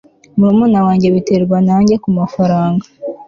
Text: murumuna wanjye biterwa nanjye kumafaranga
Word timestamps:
murumuna 0.37 0.79
wanjye 0.85 1.07
biterwa 1.15 1.57
nanjye 1.67 1.93
kumafaranga 2.03 2.85